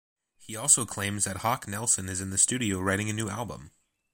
He 0.39 0.55
also 0.55 0.87
claims 0.87 1.25
that 1.25 1.37
Hawk 1.45 1.67
Nelson 1.67 2.09
is 2.09 2.21
in 2.21 2.31
the 2.31 2.39
studio 2.39 2.79
writing 2.79 3.11
a 3.11 3.13
new 3.13 3.29
album. 3.29 3.69